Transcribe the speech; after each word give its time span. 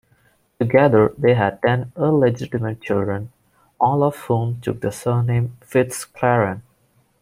Together 0.59 1.13
they 1.15 1.35
had 1.35 1.61
ten 1.61 1.91
illegitimate 1.95 2.81
children, 2.81 3.31
all 3.79 4.01
of 4.01 4.15
whom 4.21 4.59
took 4.59 4.81
the 4.81 4.91
surname 4.91 5.55
"FitzClarence". 5.61 6.63